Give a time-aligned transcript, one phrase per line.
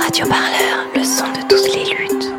[0.00, 2.32] Radio Parleur, le son de toutes les luttes.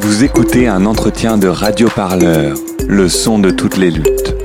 [0.00, 4.39] Vous écoutez un entretien de Radio Parleur, le son de toutes les luttes.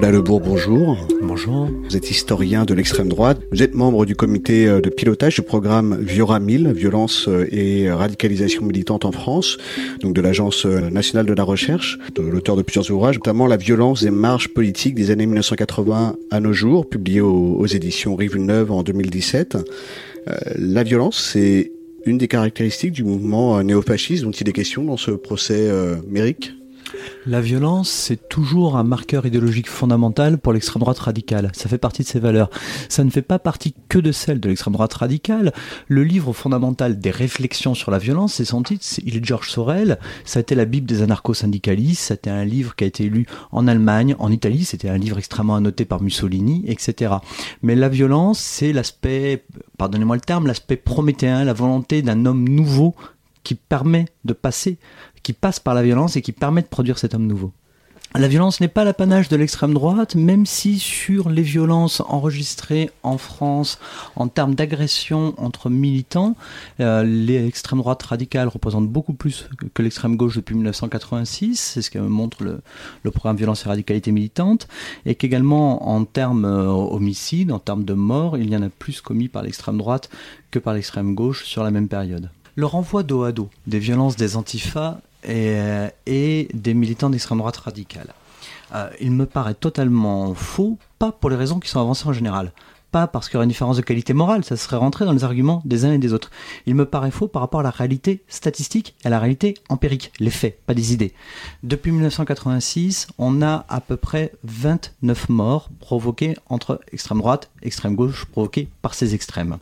[0.00, 0.96] Nicolas Lebourg, bonjour.
[1.20, 1.68] Bonjour.
[1.84, 3.38] Vous êtes historien de l'extrême droite.
[3.52, 7.92] Vous êtes membre du comité euh, de pilotage du programme Viora 1000, violence euh, et
[7.92, 9.58] radicalisation militante en France,
[10.00, 13.58] donc de l'Agence euh, nationale de la recherche, de l'auteur de plusieurs ouvrages, notamment La
[13.58, 18.38] violence des marges politiques des années 1980 à nos jours, publié aux, aux éditions Rive
[18.38, 19.58] Neuve en 2017.
[20.28, 21.72] Euh, la violence, c'est
[22.06, 26.54] une des caractéristiques du mouvement néofasciste dont il est question dans ce procès euh, Méric
[27.26, 31.50] La violence, c'est toujours un marqueur idéologique fondamental pour l'extrême droite radicale.
[31.52, 32.48] Ça fait partie de ses valeurs.
[32.88, 35.52] Ça ne fait pas partie que de celle de l'extrême droite radicale.
[35.86, 39.50] Le livre fondamental des réflexions sur la violence, c'est son titre, il est de Georges
[39.50, 39.98] Sorel.
[40.24, 42.04] Ça a été la Bible des anarcho-syndicalistes.
[42.04, 44.64] C'était un livre qui a été lu en Allemagne, en Italie.
[44.64, 47.16] C'était un livre extrêmement annoté par Mussolini, etc.
[47.62, 49.44] Mais la violence, c'est l'aspect,
[49.76, 52.94] pardonnez-moi le terme, l'aspect prométhéen, la volonté d'un homme nouveau
[53.42, 54.78] qui permet de passer
[55.22, 57.52] qui passe par la violence et qui permet de produire cet homme nouveau.
[58.16, 63.18] La violence n'est pas l'apanage de l'extrême droite, même si sur les violences enregistrées en
[63.18, 63.78] France
[64.16, 66.34] en termes d'agression entre militants,
[66.80, 72.00] euh, l'extrême droite radicale représente beaucoup plus que l'extrême gauche depuis 1986, c'est ce que
[72.00, 72.60] montre le,
[73.12, 74.66] programme Violence et radicalité militante,
[75.06, 79.00] et qu'également en termes euh, homicides, en termes de morts, il y en a plus
[79.00, 80.10] commis par l'extrême droite
[80.50, 82.28] que par l'extrême gauche sur la même période.
[82.56, 85.58] Le renvoi dos à dos des violences des antifas et,
[86.06, 88.14] et des militants d'extrême droite radicale.
[88.74, 92.52] Euh, il me paraît totalement faux, pas pour les raisons qui sont avancées en général,
[92.90, 95.24] pas parce qu'il y aurait une différence de qualité morale, ça serait rentré dans les
[95.24, 96.30] arguments des uns et des autres.
[96.66, 100.12] Il me paraît faux par rapport à la réalité statistique et à la réalité empirique,
[100.18, 101.12] les faits, pas des idées.
[101.62, 107.94] Depuis 1986, on a à peu près 29 morts provoqués entre extrême droite et extrême
[107.94, 109.58] gauche, provoqués par ces extrêmes,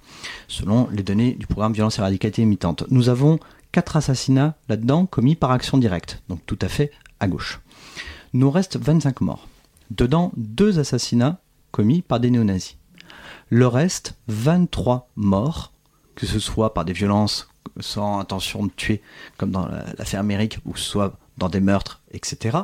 [0.48, 2.84] selon les données du programme Violence et Radicalité Imitante.
[2.90, 3.38] Nous avons
[3.72, 6.90] quatre assassinats là-dedans commis par action directe, donc tout à fait
[7.20, 7.60] à gauche.
[8.32, 9.48] Nous reste 25 morts.
[9.90, 11.40] Dedans, deux assassinats
[11.70, 12.76] commis par des néo-nazis.
[13.48, 15.72] Le reste, 23 morts,
[16.14, 17.48] que ce soit par des violences
[17.80, 19.02] sans intention de tuer,
[19.36, 22.58] comme dans l'affaire Amérique, ou soit dans des meurtres, etc.,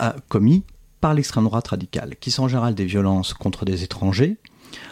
[0.00, 0.64] euh, commis
[1.00, 4.38] par l'extrême droite radicale, qui sont en général des violences contre des étrangers,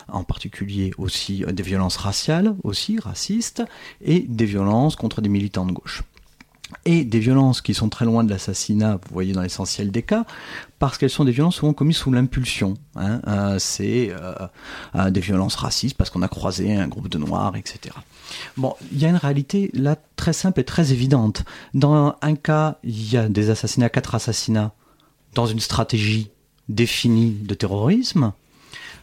[0.09, 3.63] en particulier aussi des violences raciales, aussi racistes,
[4.01, 6.03] et des violences contre des militants de gauche.
[6.85, 10.25] Et des violences qui sont très loin de l'assassinat, vous voyez dans l'essentiel des cas,
[10.81, 12.75] parce qu'elles sont des violences souvent commises sous l'impulsion.
[12.97, 13.21] Hein.
[13.29, 17.95] Euh, c'est euh, des violences racistes parce qu'on a croisé un groupe de noirs, etc.
[18.57, 21.45] Bon, il y a une réalité là très simple et très évidente.
[21.73, 24.73] Dans un cas, il y a des assassinats, quatre assassinats,
[25.35, 26.31] dans une stratégie
[26.69, 28.33] définie de terrorisme.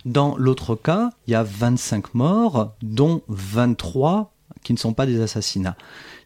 [0.05, 4.33] Dans l'autre cas, il y a 25 morts, dont 23
[4.63, 5.77] qui ne sont pas des assassinats.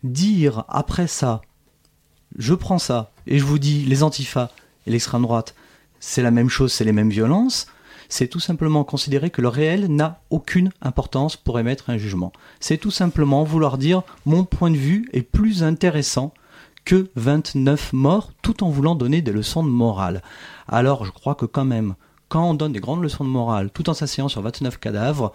[0.04, 1.42] Dire après ça,
[2.38, 4.50] je prends ça et je vous dis les antifas
[4.86, 5.56] et l'extrême droite,
[6.00, 7.68] c'est la même chose, c'est les mêmes violences,
[8.10, 12.32] c'est tout simplement considérer que le réel n'a aucune importance pour émettre un jugement.
[12.60, 16.34] C'est tout simplement vouloir dire mon point de vue est plus intéressant
[16.86, 20.22] que 29 morts tout en voulant donner des leçons de morale.
[20.68, 21.96] Alors je crois que quand même,
[22.30, 25.34] quand on donne des grandes leçons de morale tout en s'asseyant sur 29 cadavres,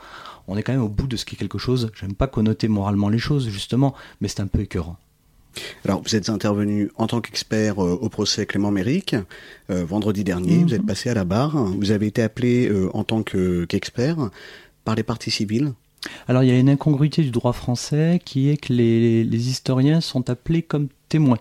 [0.48, 1.90] on est quand même au bout de ce qui est quelque chose.
[1.98, 4.96] J'aime pas connoter moralement les choses, justement, mais c'est un peu écœurant.
[5.84, 9.14] Alors, vous êtes intervenu en tant qu'expert euh, au procès Clément Méric
[9.70, 10.56] euh, vendredi dernier.
[10.56, 10.62] Mhm.
[10.66, 11.56] Vous êtes passé à la barre.
[11.56, 14.16] Vous avez été appelé euh, en tant que- qu'expert
[14.84, 15.74] par les parties civiles.
[16.26, 20.00] Alors il y a une incongruité du droit français qui est que les, les historiens
[20.00, 21.38] sont appelés comme témoins.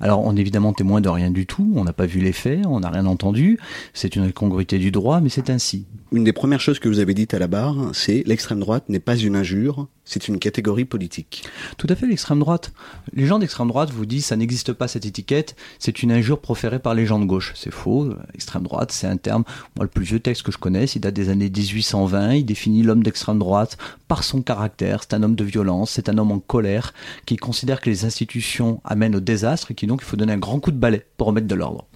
[0.00, 2.66] Alors on est évidemment témoin de rien du tout, on n'a pas vu les faits,
[2.66, 3.58] on n'a rien entendu,
[3.94, 5.86] c'est une incongruité du droit, mais c'est ainsi.
[6.12, 9.00] Une des premières choses que vous avez dites à la barre, c'est l'extrême droite n'est
[9.00, 11.44] pas une injure, c'est une catégorie politique.
[11.78, 12.72] Tout à fait, l'extrême droite.
[13.12, 16.80] Les gens d'extrême droite vous disent ça n'existe pas cette étiquette, c'est une injure proférée
[16.80, 17.52] par les gens de gauche.
[17.54, 18.10] C'est faux.
[18.34, 19.44] Extrême droite, c'est un terme.
[19.76, 22.34] Moi, le plus vieux texte que je connaisse, il date des années 1820.
[22.34, 23.78] Il définit l'homme d'extrême droite
[24.08, 25.02] par son caractère.
[25.02, 26.92] C'est un homme de violence, c'est un homme en colère
[27.24, 30.38] qui considère que les institutions amènent au désastre et qui donc il faut donner un
[30.38, 31.86] grand coup de balai pour remettre de l'ordre.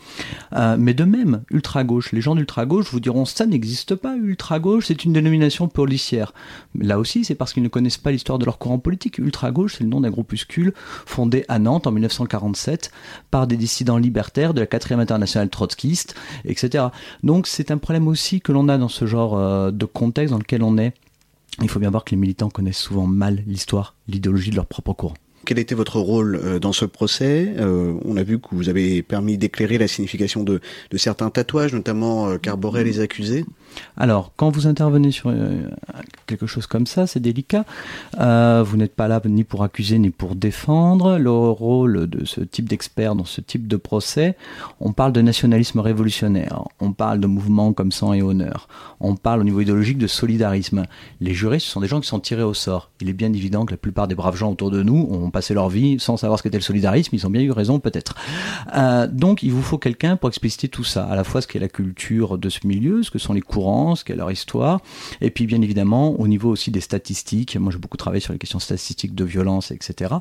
[0.52, 4.14] Euh, mais de même, ultra gauche, les gens d'ultra gauche vous diront ça n'existe pas.
[4.16, 6.32] Ultra gauche, c'est une dénomination policière.
[6.78, 9.18] Là aussi, c'est parce qu'ils ne connaissent pas l'histoire de leur courant politique.
[9.18, 12.92] Ultra-gauche, c'est le nom d'un groupuscule fondé à Nantes en 1947
[13.32, 16.14] par des dissidents libertaires de la 4e internationale trotskiste,
[16.44, 16.84] etc.
[17.24, 20.38] Donc c'est un problème aussi que l'on a dans ce genre euh, de contexte dans
[20.38, 20.92] lequel on est.
[21.62, 24.92] Il faut bien voir que les militants connaissent souvent mal l'histoire, l'idéologie de leur propre
[24.92, 25.14] courant.
[25.44, 29.02] Quel était votre rôle euh, dans ce procès euh, On a vu que vous avez
[29.02, 30.60] permis d'éclairer la signification de,
[30.90, 33.44] de, certains tatouages, notamment euh, qu'arboraient les accusés.
[33.96, 35.32] Alors, quand vous intervenez sur
[36.26, 37.64] quelque chose comme ça, c'est délicat.
[38.20, 41.18] Euh, vous n'êtes pas là ni pour accuser ni pour défendre.
[41.18, 44.36] Le rôle de ce type d'expert dans ce type de procès,
[44.80, 48.68] on parle de nationalisme révolutionnaire, on parle de mouvements comme sang et honneur,
[49.00, 50.84] on parle au niveau idéologique de solidarisme.
[51.20, 52.90] Les jurés, ce sont des gens qui sont tirés au sort.
[53.00, 55.52] Il est bien évident que la plupart des braves gens autour de nous ont passé
[55.52, 57.14] leur vie sans savoir ce qu'était le solidarisme.
[57.14, 58.14] Ils ont bien eu raison, peut-être.
[58.74, 61.58] Euh, donc, il vous faut quelqu'un pour expliciter tout ça, à la fois ce qu'est
[61.58, 64.80] la culture de ce milieu, ce que sont les courants, ce qu'est leur histoire,
[65.20, 67.56] et puis bien évidemment au niveau aussi des statistiques.
[67.56, 70.14] Moi, j'ai beaucoup travaillé sur les questions statistiques de violence, etc.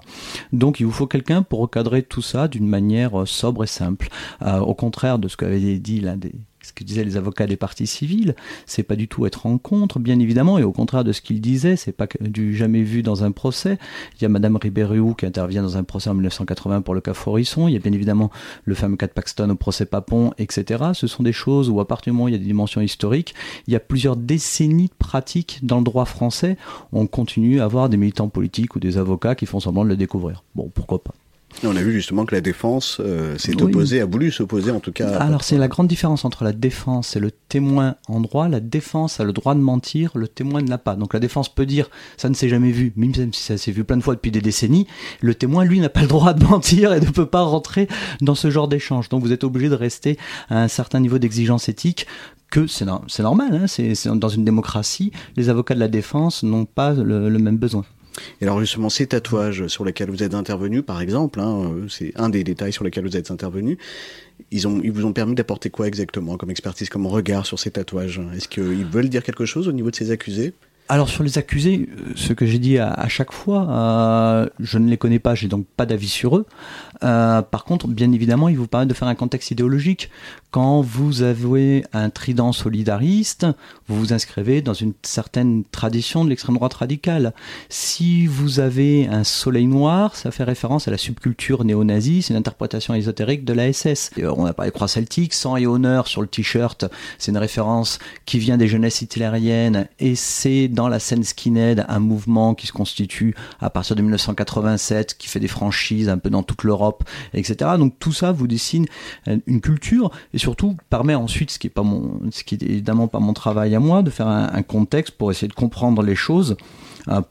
[0.52, 4.10] Donc, il vous faut quelqu'un pour recadrer tout ça d'une manière euh, sobre et simple.
[4.42, 6.34] Euh, au contraire de ce qu'avait dit l'un des
[6.64, 10.00] ce que disaient les avocats des partis civils, c'est pas du tout être en contre,
[10.00, 13.24] bien évidemment, et au contraire de ce qu'ils disaient, c'est pas du jamais vu dans
[13.24, 13.78] un procès.
[14.16, 17.14] Il y a Madame Ribéry qui intervient dans un procès en 1980 pour le cas
[17.14, 18.32] Forisson, il y a bien évidemment
[18.66, 20.92] le fameux cas de Paxton au procès Papon, etc.
[20.94, 22.82] Ce sont des choses où à partir du moment où il y a des dimensions
[22.82, 23.34] historiques,
[23.68, 26.58] il y a plusieurs décennies de pratiques dans le droit français,
[26.92, 29.98] on continue à avoir des militants politiques ou des avocats qui font semblant de le
[29.98, 30.44] découvrir.
[30.56, 31.14] Bon, pourquoi pas.
[31.64, 34.92] On a vu justement que la défense euh, s'est opposée, a voulu s'opposer en tout
[34.92, 35.18] cas.
[35.18, 38.50] Alors c'est la grande différence entre la défense et le témoin en droit.
[38.50, 40.96] La défense a le droit de mentir, le témoin ne l'a pas.
[40.96, 43.84] Donc la défense peut dire ça ne s'est jamais vu, même si ça s'est vu
[43.84, 44.88] plein de fois depuis des décennies.
[45.22, 47.88] Le témoin, lui, n'a pas le droit de mentir et ne peut pas rentrer
[48.22, 49.10] dans ce genre d'échange.
[49.10, 50.18] Donc vous êtes obligé de rester
[50.50, 52.08] à un certain niveau d'exigence éthique
[52.52, 56.94] que c'est normal, hein, c'est dans une démocratie, les avocats de la défense n'ont pas
[56.94, 57.84] le même besoin.
[58.42, 62.12] Et alors justement, ces tatouages sur lesquels vous êtes intervenu, par exemple, hein, euh, c'est
[62.16, 63.78] un des détails sur lesquels vous êtes intervenu,
[64.52, 68.22] ils, ils vous ont permis d'apporter quoi exactement comme expertise, comme regard sur ces tatouages?
[68.36, 70.54] Est-ce qu'ils veulent dire quelque chose au niveau de ces accusés?
[70.90, 74.90] Alors sur les accusés, euh, ce que j'ai dit à, chaque fois, euh, je ne
[74.90, 76.46] les connais pas, j'ai donc pas d'avis sur eux.
[77.00, 80.10] Par contre, bien évidemment, il vous permet de faire un contexte idéologique.
[80.54, 83.48] Quand vous avez un trident solidariste,
[83.88, 87.34] vous vous inscrivez dans une certaine tradition de l'extrême droite radicale.
[87.70, 92.40] Si vous avez un soleil noir, ça fait référence à la subculture néo-nazie, c'est une
[92.40, 94.12] interprétation ésotérique de la SS.
[94.22, 96.86] on a parlé croix celtique, sang et honneur sur le t-shirt,
[97.18, 97.98] c'est une référence
[98.28, 102.74] qui vient des jeunesses hitlériennes et c'est dans la scène skinhead un mouvement qui se
[102.74, 107.04] constitue à partir de 1987, qui fait des franchises un peu dans toute l'Europe,
[107.34, 107.72] etc.
[107.80, 108.86] Donc tout ça vous dessine
[109.48, 110.12] une culture
[110.44, 114.62] surtout permet ensuite, ce qui est évidemment pas mon travail à moi, de faire un
[114.62, 116.58] contexte pour essayer de comprendre les choses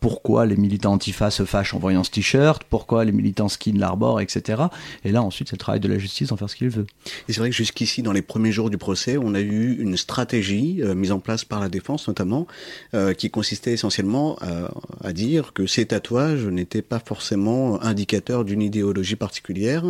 [0.00, 4.20] pourquoi les militants antifa se fâchent en voyant ce t-shirt, pourquoi les militants skin l'arborent,
[4.20, 4.64] etc.
[5.04, 6.86] Et là, ensuite, c'est le travail de la justice d'en faire ce qu'il veut.
[7.28, 9.96] Et c'est vrai que jusqu'ici, dans les premiers jours du procès, on a eu une
[9.96, 12.46] stratégie euh, mise en place par la défense, notamment,
[12.94, 14.38] euh, qui consistait essentiellement
[15.02, 19.84] à, dire que ces tatouages n'étaient pas forcément indicateurs d'une idéologie particulière.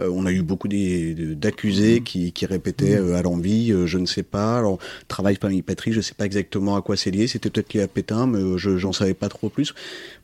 [0.00, 4.78] Euh, on a eu beaucoup d'accusés qui, répétaient à l'envie, je ne sais pas, alors
[5.08, 7.82] travail famille patrie, je ne sais pas exactement à quoi c'est lié, c'était peut-être lié
[7.82, 9.74] à Pétain, mais je j'en pas trop plus.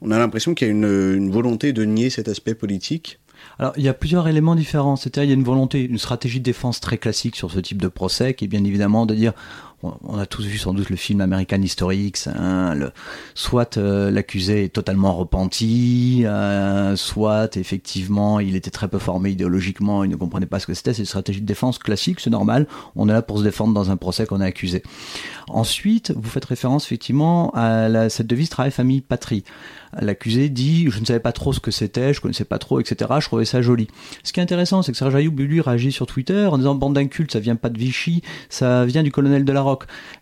[0.02, 3.18] On a l'impression qu'il y a une, volonté de nier cet aspect politique.
[3.58, 4.96] Alors, il y a plusieurs éléments différents.
[4.96, 7.80] C'est-à-dire, il y a une volonté, une stratégie de défense très classique sur ce type
[7.80, 9.32] de procès, qui est bien évidemment de dire
[9.82, 12.74] on a tous vu sans doute le film American History X, hein,
[13.34, 20.04] soit euh, l'accusé est totalement repenti, euh, soit effectivement il était très peu formé idéologiquement,
[20.04, 22.66] il ne comprenait pas ce que c'était, c'est une stratégie de défense classique, c'est normal,
[22.94, 24.82] on est là pour se défendre dans un procès qu'on a accusé.
[25.48, 29.44] Ensuite, vous faites référence effectivement à cette devise travail, famille, patrie.
[29.98, 33.10] L'accusé dit je ne savais pas trop ce que c'était, je connaissais pas trop, etc.
[33.18, 33.88] Je trouvais ça joli.
[34.22, 36.94] Ce qui est intéressant, c'est que Serge Ayoub lui réagit sur Twitter en disant bande
[36.94, 39.62] d'incultes, ça vient pas de Vichy, ça vient du colonel de la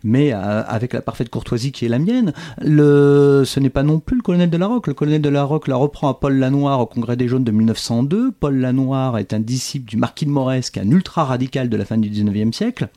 [0.03, 4.17] Mais euh, avec la parfaite courtoisie qui est la mienne, ce n'est pas non plus
[4.17, 4.87] le colonel de la Roque.
[4.87, 7.51] Le colonel de la Roque la reprend à Paul Lanoir au Congrès des Jaunes de
[7.51, 8.31] 1902.
[8.31, 11.77] Paul Lanoir est un disciple du marquis de Morès, qui est un ultra radical de
[11.77, 12.89] la fin du 19e siècle.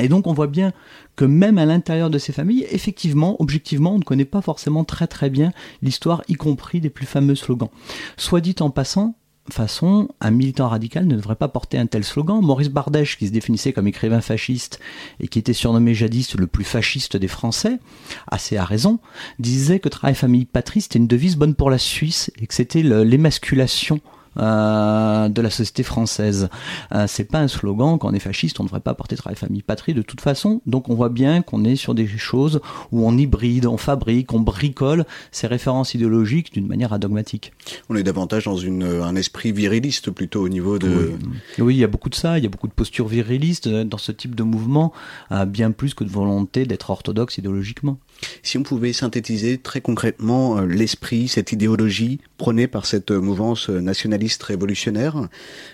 [0.00, 0.72] Et donc on voit bien
[1.16, 5.06] que même à l'intérieur de ces familles, effectivement, objectivement, on ne connaît pas forcément très
[5.06, 5.52] très bien
[5.82, 7.68] l'histoire, y compris des plus fameux slogans.
[8.16, 9.14] Soit dit en passant,
[9.52, 12.40] façon, un militant radical ne devrait pas porter un tel slogan.
[12.40, 14.80] Maurice Bardèche, qui se définissait comme écrivain fasciste
[15.20, 17.78] et qui était surnommé jadis le plus fasciste des Français,
[18.26, 19.00] assez à raison,
[19.38, 22.82] disait que travail, famille, patrie, c'était une devise bonne pour la Suisse et que c'était
[22.82, 24.00] l'émasculation
[24.38, 26.48] euh, de la société française.
[26.92, 29.36] Euh, c'est pas un slogan, quand on est fasciste, on ne devrait pas porter travail,
[29.36, 30.60] famille, patrie de toute façon.
[30.66, 32.60] Donc on voit bien qu'on est sur des choses
[32.92, 37.52] où on hybride, on fabrique, on bricole ces références idéologiques d'une manière adogmatique.
[37.88, 41.12] On est davantage dans une, un esprit viriliste plutôt au niveau de...
[41.58, 41.62] Oui.
[41.62, 41.74] oui.
[41.76, 44.12] il y a beaucoup de ça, il y a beaucoup de postures virilistes dans ce
[44.12, 44.92] type de mouvement,
[45.32, 47.98] euh, bien plus que de volonté d'être orthodoxe idéologiquement.
[48.42, 53.70] Si on pouvait synthétiser très concrètement euh, l'esprit, cette idéologie prônée par cette euh, mouvance
[53.70, 53.80] euh,
[54.24, 55.28] nationaliste révolutionnaire,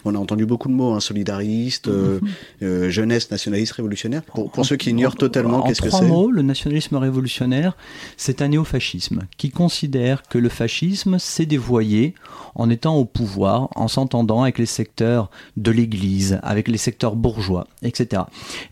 [0.05, 2.21] on a entendu beaucoup de mots, hein, solidariste, euh,
[2.63, 4.23] euh, jeunesse nationaliste révolutionnaire.
[4.23, 5.97] Pour, pour ceux qui ignorent totalement qu'est-ce que c'est.
[5.97, 7.77] En trois mots, le nationalisme révolutionnaire,
[8.17, 12.15] c'est un néofascisme qui considère que le fascisme s'est dévoyé
[12.55, 17.67] en étant au pouvoir, en s'entendant avec les secteurs de l'Église, avec les secteurs bourgeois,
[17.83, 18.23] etc.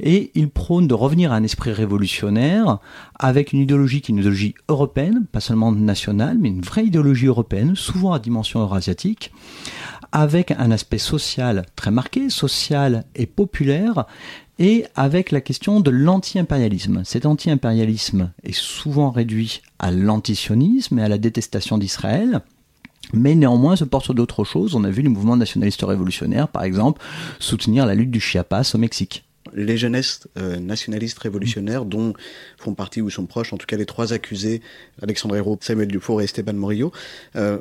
[0.01, 2.79] Et il prône de revenir à un esprit révolutionnaire
[3.19, 7.27] avec une idéologie qui est une idéologie européenne, pas seulement nationale, mais une vraie idéologie
[7.27, 9.33] européenne, souvent à dimension eurasiatique,
[10.13, 14.07] avec un aspect social très marqué, social et populaire,
[14.59, 17.03] et avec la question de l'anti-impérialisme.
[17.05, 22.41] Cet anti-impérialisme est souvent réduit à l'antisionisme et à la détestation d'Israël,
[23.13, 24.75] mais néanmoins se porte sur d'autres choses.
[24.75, 27.01] On a vu les mouvements nationalistes révolutionnaires, par exemple,
[27.39, 32.13] soutenir la lutte du Chiapas au Mexique les jeunesses euh, nationalistes révolutionnaires dont
[32.59, 34.61] font partie ou sont proches en tout cas les trois accusés
[35.03, 36.93] Alexandre Hérault, Samuel Dufour et Esteban Morillo
[37.37, 37.59] euh,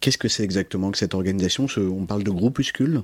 [0.00, 3.02] Qu'est-ce que c'est exactement que cette organisation On parle de groupuscules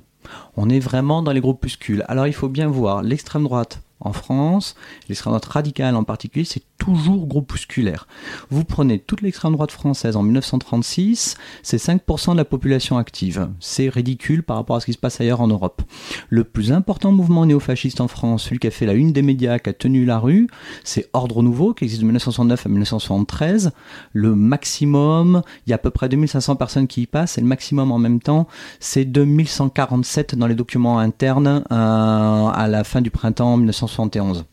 [0.55, 2.03] On est vraiment dans les groupuscules.
[2.07, 4.75] Alors il faut bien voir l'extrême droite en France,
[5.07, 8.07] l'extrême droite radicale en particulier, c'est toujours groupusculaire.
[8.49, 13.49] Vous prenez toute l'extrême droite française en 1936, c'est 5% de la population active.
[13.59, 15.81] C'est ridicule par rapport à ce qui se passe ailleurs en Europe.
[16.29, 19.59] Le plus important mouvement néofasciste en France, celui qui a fait la une des médias,
[19.59, 20.47] qui a tenu la rue,
[20.83, 23.71] c'est Ordre Nouveau, qui existe de 1969 à 1973.
[24.11, 27.47] Le maximum, il y a à peu près 2500 personnes qui y passent, et le
[27.47, 28.47] maximum en même temps,
[28.79, 34.45] c'est 2147 dans les documents internes euh, à la fin du printemps 1971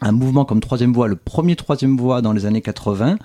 [0.00, 3.18] un mouvement comme Troisième Voie, le premier Troisième Voie dans les années 80.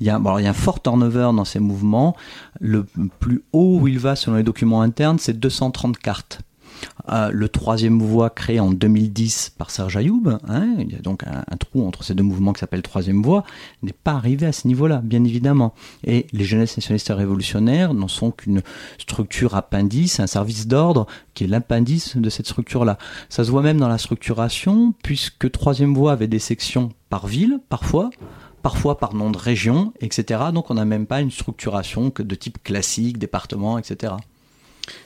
[0.00, 2.16] Il y a, il y a un fort turnover dans ces mouvements.
[2.60, 2.86] Le
[3.18, 6.40] plus haut où il va selon les documents internes, c'est 230 cartes.
[7.10, 11.24] Euh, le troisième voie créé en 2010 par Serge Ayoub, hein, il y a donc
[11.24, 13.44] un, trou entre ces deux mouvements qui s'appelle troisième voie,
[13.82, 15.74] n'est pas arrivé à ce niveau-là, bien évidemment.
[16.04, 18.62] Et les jeunesses nationalistes révolutionnaires n'en sont qu'une
[18.98, 22.98] structure appendice, un service d'ordre qui est l'appendice de cette structure-là.
[23.28, 27.60] Ça se voit même dans la structuration, puisque troisième voie avait des sections par ville,
[27.68, 28.10] parfois,
[28.62, 30.40] parfois par nom de région, etc.
[30.52, 34.14] Donc on n'a même pas une structuration de type classique, département, etc.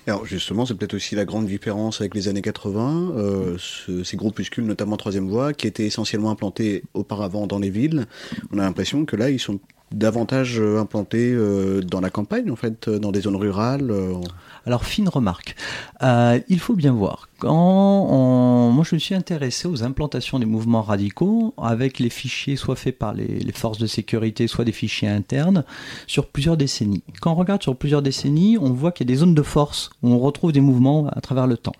[0.06, 4.16] Alors justement, c'est peut-être aussi la grande différence avec les années 80, euh, ce, ces
[4.16, 8.06] groupuscules, notamment Troisième Voie, qui étaient essentiellement implantés auparavant dans les villes.
[8.52, 9.60] On a l'impression que là, ils sont
[9.92, 13.90] davantage euh, implantés euh, dans la campagne, en fait, dans des zones rurales.
[13.90, 14.14] Euh.
[14.66, 15.56] Alors, fine remarque.
[16.02, 17.28] Euh, il faut bien voir.
[17.38, 18.70] Quand.
[18.72, 22.98] Moi, je me suis intéressé aux implantations des mouvements radicaux avec les fichiers soit faits
[22.98, 25.64] par les, les, forces de sécurité, soit des fichiers internes,
[26.06, 27.02] sur plusieurs décennies.
[27.20, 29.90] Quand on regarde sur plusieurs décennies, on voit qu'il y a des zones de force
[30.02, 31.74] où on retrouve des mouvements à travers le temps.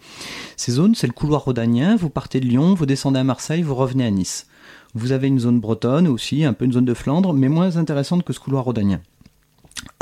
[0.56, 1.96] Ces zones, c'est le couloir rhodanien.
[1.96, 4.46] Vous partez de Lyon, vous descendez à Marseille, vous revenez à Nice.
[4.94, 8.24] Vous avez une zone bretonne aussi, un peu une zone de Flandre, mais moins intéressante
[8.24, 9.00] que ce couloir rhodanien.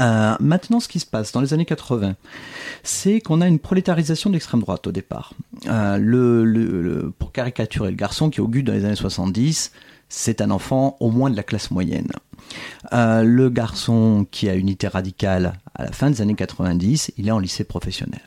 [0.00, 2.16] Euh, maintenant, ce qui se passe dans les années 80,
[2.82, 5.34] c'est qu'on a une prolétarisation de l'extrême droite au départ.
[5.66, 9.72] Euh, pour caricaturer le garçon qui augure dans les années 70,
[10.08, 12.10] c'est un enfant au moins de la classe moyenne.
[12.92, 17.30] Euh, le garçon qui a unité radicale à la fin des années 90, il est
[17.30, 18.20] en lycée professionnel.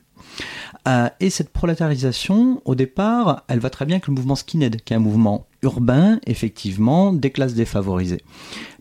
[0.88, 4.94] Euh, et cette prolétarisation, au départ, elle va très bien avec le mouvement skinhead, qui
[4.94, 8.22] est un mouvement urbain, effectivement, des classes défavorisées.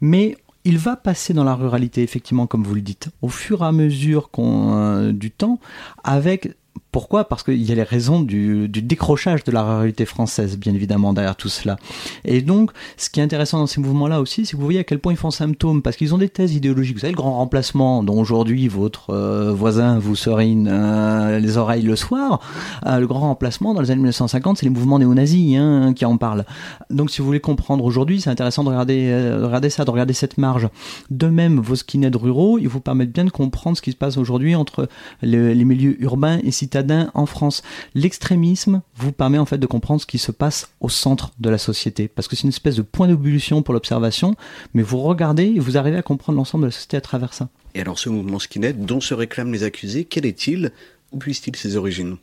[0.00, 3.66] Mais il va passer dans la ruralité, effectivement, comme vous le dites, au fur et
[3.66, 5.58] à mesure euh, du temps,
[6.04, 6.56] avec
[6.92, 7.24] pourquoi?
[7.24, 11.36] Parce qu'il y a les raisons du, décrochage de la ruralité française, bien évidemment, derrière
[11.36, 11.78] tout cela.
[12.26, 14.84] Et donc, ce qui est intéressant dans ces mouvements-là aussi, c'est que vous voyez à
[14.84, 16.96] quel point ils font symptôme, parce qu'ils ont des thèses idéologiques.
[16.96, 21.82] Vous savez, le grand remplacement dont aujourd'hui votre euh, voisin vous serine euh, les oreilles
[21.82, 22.40] le soir,
[22.84, 26.18] euh, le grand remplacement dans les années 1950, c'est les mouvements néo-nazis hein, qui en
[26.18, 26.44] parlent.
[26.90, 30.12] Donc, si vous voulez comprendre aujourd'hui, c'est intéressant de regarder, de regarder ça, de regarder
[30.12, 30.68] cette marge.
[31.10, 34.18] De même, vos skinheads ruraux, ils vous permettent bien de comprendre ce qui se passe
[34.18, 34.88] aujourd'hui entre
[35.22, 37.62] les, les milieux urbains et citadins en France.
[37.94, 41.58] L'extrémisme vous permet en fait de comprendre ce qui se passe au centre de la
[41.58, 44.36] société, parce que c'est une espèce de point d'ébullition pour l'observation,
[44.74, 47.48] mais vous regardez et vous arrivez à comprendre l'ensemble de la société à travers ça.
[47.74, 50.72] Et alors ce mouvement skinhead dont se réclament les accusés, quel est-il?
[51.10, 52.16] Où puisse-t-il ses origines?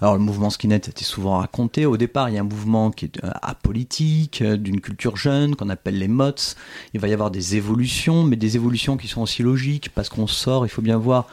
[0.00, 1.86] Alors le mouvement skinhead était souvent raconté.
[1.86, 5.56] Au départ, il y a un mouvement qui est euh, apolitique, euh, d'une culture jeune,
[5.56, 6.54] qu'on appelle les mots.
[6.94, 10.26] Il va y avoir des évolutions, mais des évolutions qui sont aussi logiques, parce qu'on
[10.26, 11.26] sort, il faut bien voir,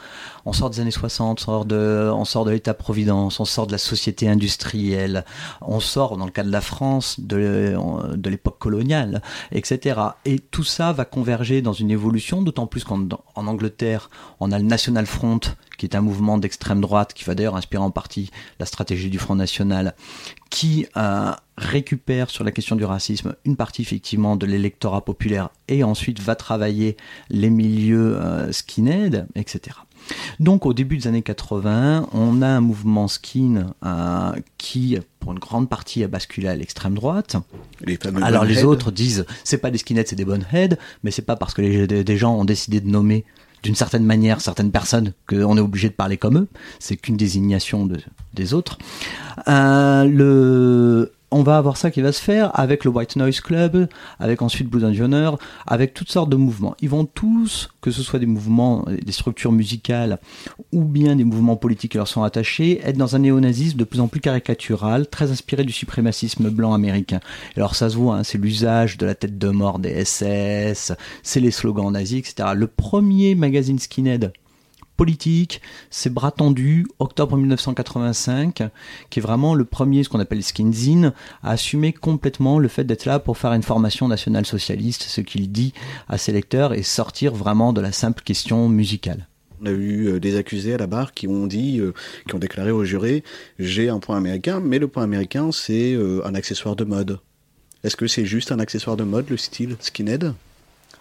[0.46, 5.24] on sort des années 60, on sort de, l'État-providence, on sort de la société industrielle,
[5.60, 7.76] on sort, dans le cas de la France, de,
[8.24, 10.00] l'époque coloniale, etc.
[10.24, 14.58] Et tout ça va converger dans une évolution, d'autant plus qu'en en Angleterre, on a
[14.58, 15.40] le National Front,
[15.78, 19.18] qui est un mouvement d'extrême droite, qui va d'ailleurs inspirer en partie la stratégie du
[19.18, 19.94] Front National,
[20.48, 25.82] qui euh, récupère sur la question du racisme une partie effectivement de l'électorat populaire et
[25.82, 26.96] ensuite va travailler
[27.30, 29.76] les milieux euh, skinhead, etc.
[30.40, 35.38] Donc au début des années 80, on a un mouvement skin euh, qui, pour une
[35.38, 37.36] grande partie, a basculé à l'extrême droite.
[38.22, 41.54] Alors les autres disent, c'est pas des skinheads, c'est des boneheads, mais c'est pas parce
[41.54, 43.24] que les, des gens ont décidé de nommer
[43.62, 46.48] d'une certaine manière certaines personnes qu'on est obligé de parler comme eux.
[46.78, 47.98] C'est qu'une désignation de,
[48.34, 48.78] des autres.
[49.48, 53.88] Euh, le, on va avoir ça qui va se faire avec le White Noise Club,
[54.18, 56.76] avec ensuite Blue Honor, avec toutes sortes de mouvements.
[56.80, 60.18] Ils vont tous, que ce soit des mouvements, des structures musicales
[60.72, 64.00] ou bien des mouvements politiques qui leur sont attachés, être dans un néonazisme de plus
[64.00, 67.20] en plus caricatural, très inspiré du suprémacisme blanc américain.
[67.56, 70.92] alors ça se voit, hein, c'est l'usage de la tête de mort des SS,
[71.22, 72.50] c'est les slogans nazis, etc.
[72.54, 74.32] Le premier magazine skinhead
[74.96, 75.60] politique,
[75.90, 78.62] c'est Bras Tendu, octobre 1985,
[79.10, 81.12] qui est vraiment le premier, ce qu'on appelle skinzine,
[81.42, 85.50] à assumer complètement le fait d'être là pour faire une formation nationale socialiste, ce qu'il
[85.52, 85.72] dit
[86.08, 89.28] à ses lecteurs, et sortir vraiment de la simple question musicale.
[89.62, 91.92] On a eu euh, des accusés à la barre qui ont euh,
[92.34, 93.24] déclaré au juré,
[93.58, 97.20] j'ai un point américain, mais le point américain, c'est euh, un accessoire de mode.
[97.84, 100.34] Est-ce que c'est juste un accessoire de mode, le style skinhead?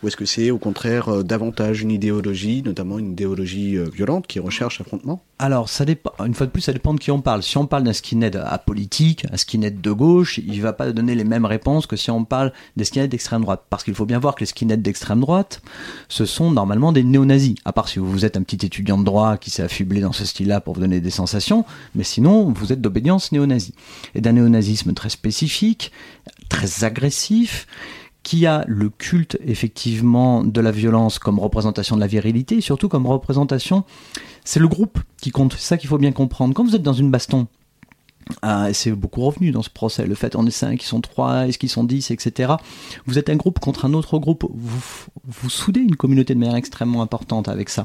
[0.06, 4.28] Ou est-ce que c'est au contraire euh, davantage une idéologie, notamment une idéologie euh, violente
[4.28, 5.24] qui recherche l'affrontement?
[5.40, 7.42] Alors, ça dépend, une fois de plus, ça dépend de qui on parle.
[7.42, 11.24] Si on parle d'un skinhead apolitique, un skinhead de gauche, il va pas donner les
[11.24, 13.64] mêmes réponses que si on parle des skinheads d'extrême droite.
[13.72, 15.64] Parce qu'il faut bien voir que les skinheads d'extrême droite,
[16.08, 17.56] ce sont normalement des néo-nazis.
[17.66, 20.24] À part si vous êtes un petit étudiant de droit qui s'est affublé dans ce
[20.24, 23.74] style-là pour vous donner des sensations, mais sinon, vous êtes d'obédience néo-nazi.
[24.14, 25.92] Et d'un néo-nazisme très spécifique,
[26.48, 27.66] très agressif,
[28.26, 32.90] qui a le culte effectivement de la violence comme représentation de la virilité, et surtout
[32.90, 33.84] comme représentation,
[34.44, 36.56] c'est le groupe qui compte, c'est ça qu'il faut bien comprendre.
[36.56, 37.46] Quand vous êtes dans une baston,
[38.42, 40.06] ah, c'est beaucoup revenu dans ce procès.
[40.06, 42.54] Le fait on est 5, ils sont 3, est-ce qu'ils sont 10, etc.
[43.06, 44.46] Vous êtes un groupe contre un autre groupe.
[44.52, 47.84] Vous, vous soudez une communauté de manière extrêmement importante avec ça.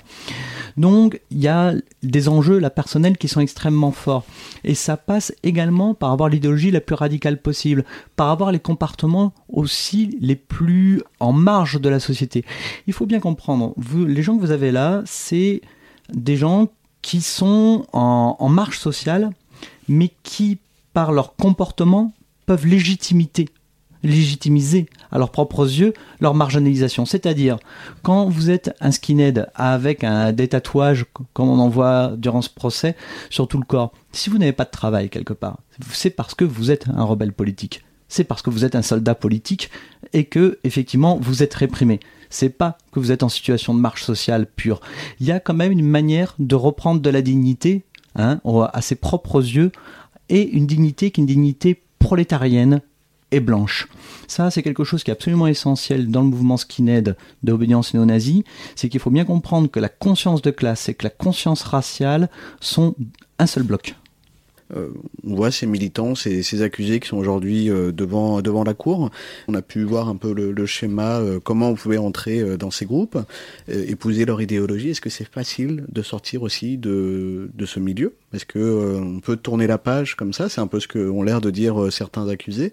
[0.77, 4.25] Donc, il y a des enjeux, la personnelle, qui sont extrêmement forts.
[4.65, 7.85] Et ça passe également par avoir l'idéologie la plus radicale possible,
[8.17, 12.45] par avoir les comportements aussi les plus en marge de la société.
[12.87, 15.61] Il faut bien comprendre, les gens que vous avez là, c'est
[16.13, 16.69] des gens
[17.03, 19.31] qui sont en marge sociale
[19.91, 20.59] mais qui,
[20.95, 22.15] par leur comportement,
[22.47, 23.49] peuvent légitimiser
[25.11, 27.05] à leurs propres yeux leur marginalisation.
[27.05, 27.59] C'est-à-dire,
[28.03, 32.49] quand vous êtes un skinhead avec un, des tatouages, comme on en voit durant ce
[32.49, 32.97] procès,
[33.31, 35.59] sur tout le corps, si vous n'avez pas de travail quelque part,
[35.93, 37.85] c'est parce que vous êtes un rebelle politique.
[38.09, 39.71] C'est parce que vous êtes un soldat politique
[40.13, 42.01] et que, effectivement, vous êtes réprimé.
[42.29, 44.81] C'est pas que vous êtes en situation de marche sociale pure.
[45.19, 47.85] Il y a quand même une manière de reprendre de la dignité
[48.17, 48.41] hein,
[48.73, 49.73] à ses propres yeux,
[50.29, 52.81] et une dignité qui est une dignité prolétarienne
[53.33, 53.89] et blanche.
[54.27, 58.45] Ça, c'est quelque chose qui est absolument essentiel dans le mouvement skinhead d'obédience néo-nazie,
[58.75, 62.29] c'est qu'il faut bien comprendre que la conscience de classe et que la conscience raciale
[62.61, 62.95] sont
[63.39, 63.95] un seul bloc.
[64.77, 64.89] Euh,
[65.27, 69.11] on voit ces militants, ces, accusés qui sont aujourd'hui euh, devant devant la cour.
[69.49, 72.87] On a pu voir un peu le, schéma, euh, comment on pouvait entrer dans ces
[72.87, 73.19] groupes,
[73.69, 74.91] épouser leur idéologie.
[74.91, 78.15] Est-ce que c'est facile de sortir aussi de, de ce milieu?
[78.33, 80.49] Est-ce que on peut tourner la page comme ça?
[80.49, 82.73] C'est un peu ce qu'ont l'air de dire certains accusés.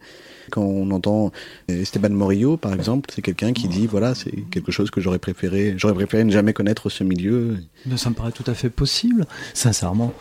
[0.51, 1.31] Quand on entend
[1.67, 5.73] Esteban Morillo, par exemple, c'est quelqu'un qui dit voilà, c'est quelque chose que j'aurais préféré,
[5.77, 7.57] j'aurais préféré ne jamais connaître ce milieu.
[7.95, 10.13] Ça me paraît tout à fait possible, sincèrement.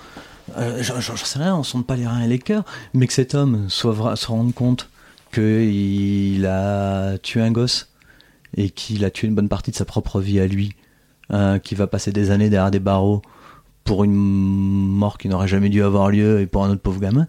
[0.57, 2.65] Euh, j'en sais rien, on sonde pas les reins et les cœurs,
[2.95, 4.89] mais que cet homme soit se rende compte
[5.33, 7.93] qu'il a tué un gosse
[8.57, 10.75] et qu'il a tué une bonne partie de sa propre vie à lui,
[11.33, 13.21] euh, qui va passer des années derrière des barreaux
[13.85, 17.27] pour une mort qui n'aurait jamais dû avoir lieu et pour un autre pauvre gamin,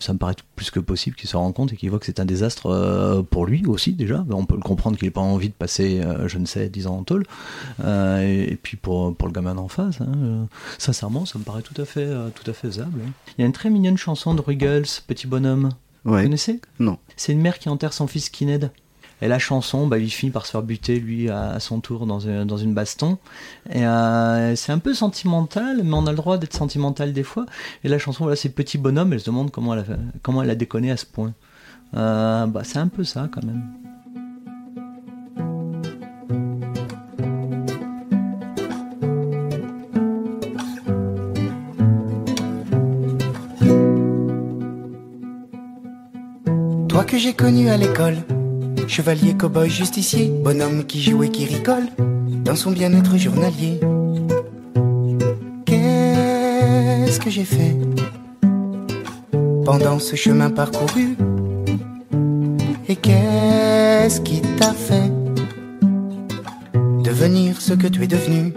[0.00, 2.20] ça me paraît plus que possible qu'il se rende compte et qu'il voit que c'est
[2.20, 4.24] un désastre euh, pour lui aussi déjà.
[4.30, 6.86] On peut le comprendre qu'il n'ait pas envie de passer, euh, je ne sais, 10
[6.86, 7.24] ans en tôle.
[7.80, 10.46] et, puis pour, pour le gamin en face, hein,
[10.78, 13.00] sincèrement, ça me paraît tout à fait, tout à fait faisable.
[13.06, 13.10] Hein.
[13.36, 15.70] Il y a une très mignonne chanson de Ruggles, Petit Bonhomme.
[16.04, 16.60] Vous connaissez?
[16.78, 16.98] Non.
[17.16, 18.70] C'est une mère qui enterre son fils Kined.
[19.22, 22.18] Et la chanson, bah, il finit par se faire buter, lui, à, son tour, dans,
[22.44, 23.18] dans une baston.
[23.70, 23.84] Et
[24.56, 27.46] c'est un peu sentimental, mais on a le droit d'être sentimental des fois.
[27.84, 30.90] Et la chanson, voilà, c'est Petit Bonhomme, elle se demande comment elle a, comment déconné
[30.90, 31.32] à ce point.
[31.92, 33.62] bah, c'est un peu ça, quand même.
[47.06, 48.35] que j'ai connu à l'école.
[48.88, 51.86] Chevalier, cow-boy, justicier, bonhomme qui joue et qui rigole
[52.44, 53.80] dans son bien-être journalier.
[55.64, 57.76] Qu'est-ce que j'ai fait
[59.64, 61.16] pendant ce chemin parcouru?
[62.88, 65.10] Et qu'est-ce qui t'a fait
[67.02, 68.54] devenir ce que tu es devenu?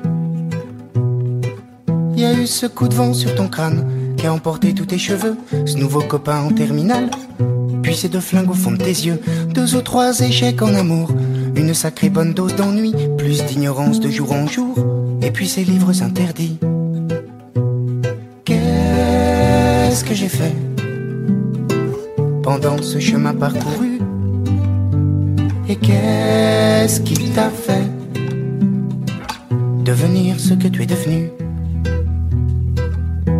[2.13, 4.85] Il y a eu ce coup de vent sur ton crâne qui a emporté tous
[4.85, 7.09] tes cheveux, ce nouveau copain en terminale
[7.89, 9.19] puis ces deux flingues au fond de tes yeux,
[9.51, 11.09] deux ou trois échecs en amour,
[11.55, 14.75] une sacrée bonne dose d'ennui, plus d'ignorance de jour en jour,
[15.23, 16.59] et puis ces livres interdits.
[18.45, 20.53] Qu'est-ce que j'ai fait
[22.43, 23.97] pendant ce chemin parcouru?
[25.67, 27.89] Et qu'est-ce qui t'a fait
[29.83, 31.31] devenir ce que tu es devenu?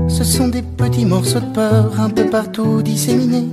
[0.08, 3.50] Ce sont des petits morceaux de peur un peu partout disséminés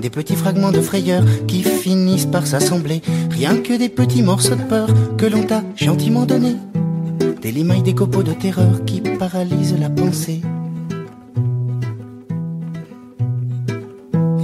[0.00, 4.62] des petits fragments de frayeur qui finissent par s'assembler, rien que des petits morceaux de
[4.62, 6.56] peur que l'on t'a gentiment donnés,
[7.42, 10.40] des limailles, des copeaux de terreur qui paralysent la pensée.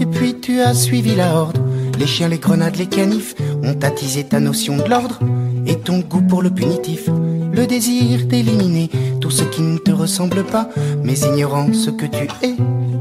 [0.01, 1.59] Et puis tu as suivi la horde,
[1.99, 5.19] les chiens, les grenades, les canifs ont attisé ta notion de l'ordre
[5.66, 7.09] et ton goût pour le punitif,
[7.53, 8.90] le désir d'éliminer
[9.21, 10.69] tout ce qui ne te ressemble pas,
[11.03, 12.55] mais ignorant ce que tu es,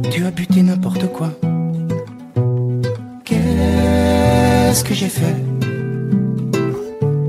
[0.09, 1.31] tu as buté n'importe quoi.
[4.75, 5.37] Qu'est-ce que j'ai fait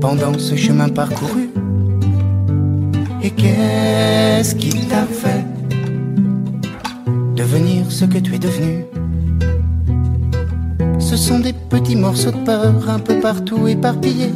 [0.01, 1.49] pendant ce chemin parcouru
[3.23, 5.45] Et qu'est-ce qui t'a fait
[7.37, 8.83] devenir ce que tu es devenu?
[10.99, 14.33] Ce sont des petits morceaux de peur un peu partout éparpillés.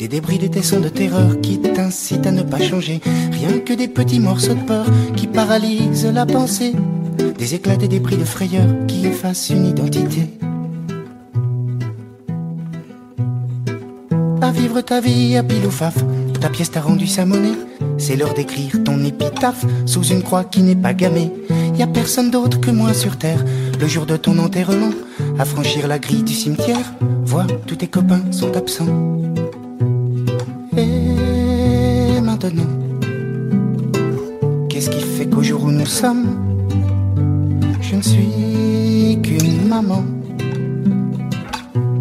[0.00, 3.00] Des débris des tessons de terreur qui t'incitent à ne pas changer.
[3.30, 6.72] Rien que des petits morceaux de peur qui paralysent la pensée.
[7.38, 10.28] Des éclats et des bris de frayeur qui effacent une identité.
[14.54, 15.68] Vivre ta vie à pile.
[16.40, 17.58] Ta pièce t'a rendu sa monnaie.
[17.98, 21.32] C'est l'heure d'écrire ton épitaphe sous une croix qui n'est pas gammée.
[21.76, 23.44] Y a personne d'autre que moi sur terre.
[23.80, 24.92] Le jour de ton enterrement,
[25.38, 26.92] à franchir la grille du cimetière,
[27.24, 28.86] vois, tous tes copains sont absents.
[30.76, 32.70] Et maintenant,
[34.68, 36.26] qu'est-ce qui fait qu'au jour où nous sommes,
[37.80, 40.04] je ne suis qu'une maman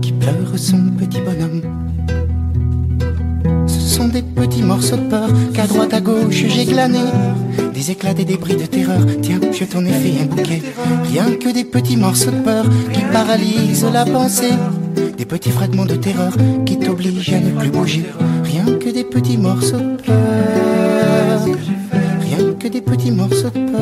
[0.02, 1.83] qui pleure son petit bonhomme?
[3.94, 7.06] Sont des petits morceaux de peur qu'à droite à gauche j'ai glané.
[7.76, 10.64] Des éclats, des bris de terreur, tiens, je t'en ai fait un bouquet.
[11.12, 14.54] Rien que des petits morceaux de peur qui paralysent la pensée.
[15.16, 16.34] Des petits fragments de terreur
[16.66, 18.06] qui t'obligent à ne plus bouger.
[18.44, 21.46] Rien que des petits morceaux de peur.
[22.22, 23.82] Rien que des petits morceaux de peur.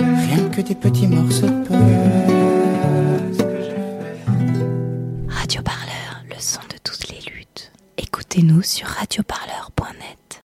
[0.00, 1.63] Rien que des petits morceaux de peur.